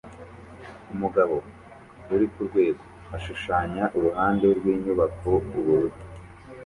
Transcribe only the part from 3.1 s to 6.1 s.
ashushanya uruhande rwinyubako ubururu